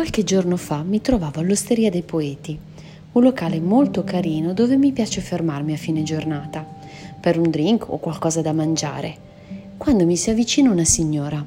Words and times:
Qualche 0.00 0.24
giorno 0.24 0.56
fa 0.56 0.82
mi 0.82 1.02
trovavo 1.02 1.40
all'Osteria 1.40 1.90
dei 1.90 2.00
Poeti, 2.00 2.58
un 3.12 3.22
locale 3.22 3.60
molto 3.60 4.02
carino 4.02 4.54
dove 4.54 4.78
mi 4.78 4.92
piace 4.92 5.20
fermarmi 5.20 5.74
a 5.74 5.76
fine 5.76 6.02
giornata, 6.02 6.66
per 7.20 7.38
un 7.38 7.50
drink 7.50 7.86
o 7.86 7.98
qualcosa 7.98 8.40
da 8.40 8.54
mangiare, 8.54 9.14
quando 9.76 10.06
mi 10.06 10.16
si 10.16 10.30
avvicina 10.30 10.70
una 10.70 10.86
signora. 10.86 11.44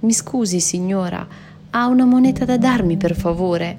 Mi 0.00 0.12
scusi 0.12 0.58
signora, 0.58 1.24
ha 1.70 1.86
una 1.86 2.04
moneta 2.04 2.44
da 2.44 2.58
darmi 2.58 2.96
per 2.96 3.14
favore? 3.14 3.78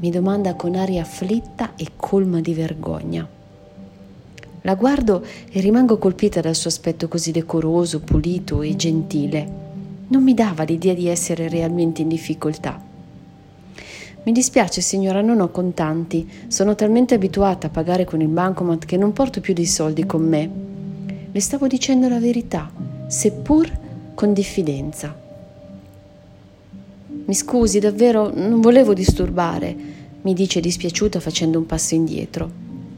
Mi 0.00 0.10
domanda 0.10 0.54
con 0.54 0.74
aria 0.74 1.02
afflitta 1.02 1.76
e 1.76 1.92
colma 1.94 2.40
di 2.40 2.52
vergogna. 2.52 3.24
La 4.62 4.74
guardo 4.74 5.24
e 5.48 5.60
rimango 5.60 5.98
colpita 5.98 6.40
dal 6.40 6.56
suo 6.56 6.68
aspetto 6.68 7.06
così 7.06 7.30
decoroso, 7.30 8.00
pulito 8.00 8.60
e 8.60 8.74
gentile. 8.74 9.66
Non 10.08 10.24
mi 10.24 10.34
dava 10.34 10.64
l'idea 10.64 10.94
di 10.94 11.06
essere 11.06 11.48
realmente 11.48 12.02
in 12.02 12.08
difficoltà. 12.08 12.86
Mi 14.24 14.32
dispiace 14.32 14.80
signora, 14.80 15.22
non 15.22 15.40
ho 15.40 15.50
contanti. 15.50 16.28
Sono 16.48 16.74
talmente 16.74 17.14
abituata 17.14 17.68
a 17.68 17.70
pagare 17.70 18.04
con 18.04 18.20
il 18.20 18.28
bancomat 18.28 18.84
che 18.84 18.96
non 18.96 19.12
porto 19.12 19.40
più 19.40 19.54
dei 19.54 19.66
soldi 19.66 20.04
con 20.04 20.22
me. 20.22 20.50
Le 21.30 21.40
stavo 21.40 21.66
dicendo 21.66 22.08
la 22.08 22.18
verità, 22.18 22.70
seppur 23.06 23.70
con 24.14 24.32
diffidenza. 24.32 25.14
Mi 27.24 27.34
scusi, 27.34 27.78
davvero 27.78 28.32
non 28.34 28.60
volevo 28.60 28.94
disturbare, 28.94 29.76
mi 30.22 30.34
dice 30.34 30.60
dispiaciuta 30.60 31.20
facendo 31.20 31.58
un 31.58 31.66
passo 31.66 31.94
indietro. 31.94 32.50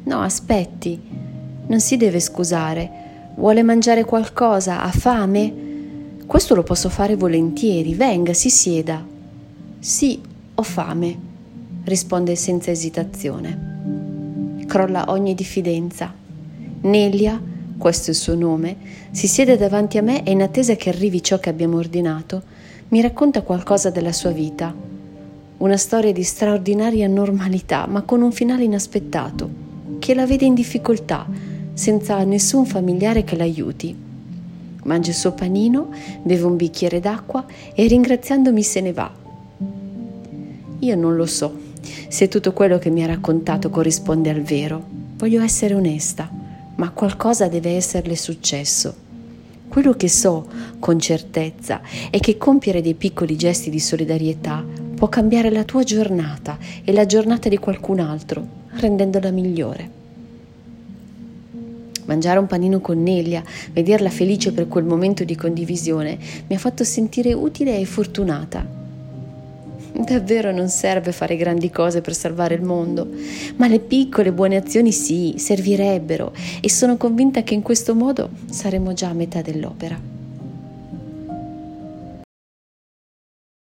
No, 0.05 0.21
aspetti, 0.21 1.01
non 1.67 1.81
si 1.81 1.97
deve 1.97 2.21
scusare. 2.21 2.91
Vuole 3.37 3.63
mangiare 3.63 4.05
qualcosa? 4.05 4.83
Ha 4.83 4.91
fame? 4.91 5.53
Questo 6.27 6.55
lo 6.55 6.63
posso 6.63 6.89
fare 6.89 7.17
volentieri. 7.17 7.95
Venga, 7.95 8.33
si 8.33 8.51
sieda. 8.51 9.05
Sì, 9.79 10.21
ho 10.61 10.63
fame, 10.63 11.19
risponde 11.85 12.37
senza 12.37 12.71
esitazione. 12.71 14.59
Crolla 14.67 15.07
ogni 15.09 15.35
diffidenza. 15.35 16.13
Nelia, 16.83 17.41
questo 17.79 18.09
è 18.09 18.11
il 18.11 18.17
suo 18.17 18.35
nome, 18.35 18.77
si 19.11 19.27
siede 19.27 19.57
davanti 19.57 19.97
a 19.97 20.03
me 20.03 20.23
e 20.23 20.33
in 20.33 20.43
attesa 20.43 20.77
che 20.77 20.91
arrivi 20.91 21.23
ciò 21.23 21.39
che 21.39 21.49
abbiamo 21.49 21.79
ordinato, 21.79 22.43
mi 22.89 23.01
racconta 23.01 23.41
qualcosa 23.41 23.89
della 23.89 24.13
sua 24.13 24.33
vita. 24.33 24.75
Una 25.57 25.77
storia 25.79 26.13
di 26.13 26.23
straordinaria 26.23 27.09
normalità, 27.09 27.87
ma 27.87 28.03
con 28.03 28.21
un 28.21 28.31
finale 28.33 28.65
inaspettato, 28.65 29.49
che 29.99 30.15
la 30.15 30.27
vede 30.27 30.45
in 30.45 30.55
difficoltà, 30.55 31.27
senza 31.73 32.23
nessun 32.25 32.67
familiare 32.67 33.25
che 33.25 33.37
l'aiuti. 33.37 33.97
Mangia 34.83 35.11
il 35.11 35.17
suo 35.17 35.33
panino, 35.33 35.89
beve 36.23 36.45
un 36.45 36.57
bicchiere 36.57 37.01
d'acqua 37.01 37.47
e 37.75 37.87
ringraziandomi 37.87 38.63
se 38.63 38.81
ne 38.83 38.93
va 38.93 39.21
io 40.81 40.97
non 40.97 41.17
lo 41.17 41.27
so 41.27 41.69
se 42.09 42.29
tutto 42.29 42.53
quello 42.53 42.79
che 42.79 42.91
mi 42.91 43.03
ha 43.03 43.07
raccontato 43.07 43.71
corrisponde 43.71 44.31
al 44.31 44.43
vero. 44.43 44.83
Voglio 45.17 45.43
essere 45.43 45.75
onesta, 45.75 46.29
ma 46.77 46.91
qualcosa 46.91 47.49
deve 47.49 47.71
esserle 47.71 48.17
successo. 48.17 49.09
Quello 49.69 49.93
che 49.93 50.09
so 50.09 50.49
con 50.79 50.99
certezza 50.99 51.81
è 52.11 52.19
che 52.19 52.37
compiere 52.37 52.83
dei 52.83 52.95
piccoli 52.95 53.37
gesti 53.37 53.71
di 53.71 53.79
solidarietà 53.79 54.65
può 54.95 55.09
cambiare 55.09 55.51
la 55.51 55.65
tua 55.65 55.85
giornata 55.85 56.59
e 56.85 56.93
la 56.93 57.07
giornata 57.07 57.49
di 57.49 57.59
qualcun 57.59 58.01
altro, 58.01 58.47
rendendola 58.73 59.31
migliore. 59.31 59.99
Mangiare 62.07 62.41
un 62.41 62.47
panino 62.47 62.81
con 62.81 63.01
Nelia, 63.01 63.45
vederla 63.73 64.11
felice 64.11 64.53
per 64.53 64.67
quel 64.67 64.85
momento 64.85 65.23
di 65.23 65.37
condivisione, 65.37 66.19
mi 66.49 66.57
ha 66.57 66.59
fatto 66.59 66.83
sentire 66.83 67.33
utile 67.33 67.79
e 67.79 67.85
fortunata 67.85 68.80
Davvero 69.93 70.53
non 70.53 70.69
serve 70.69 71.13
fare 71.13 71.37
grandi 71.37 71.71
cose 71.71 72.01
per 72.01 72.15
salvare 72.15 72.55
il 72.55 72.63
mondo, 72.63 73.09
ma 73.57 73.67
le 73.67 73.81
piccole 73.81 74.33
buone 74.33 74.57
azioni 74.57 74.93
sì, 74.93 75.35
servirebbero 75.37 76.33
e 76.61 76.71
sono 76.71 76.97
convinta 76.97 77.43
che 77.43 77.55
in 77.55 77.63
questo 77.63 77.95
modo 77.95 78.31
saremo 78.51 78.93
già 78.93 79.09
a 79.09 79.15
metà 79.15 79.43
dell'opera. 79.43 80.20